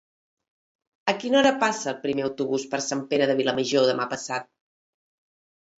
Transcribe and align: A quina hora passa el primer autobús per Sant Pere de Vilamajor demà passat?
A 1.13 1.15
quina 1.23 1.37
hora 1.41 1.51
passa 1.65 1.91
el 1.93 1.99
primer 2.07 2.25
autobús 2.29 2.67
per 2.73 2.81
Sant 2.89 3.07
Pere 3.13 3.29
de 3.33 3.37
Vilamajor 3.45 3.87
demà 3.93 4.13
passat? 4.17 4.53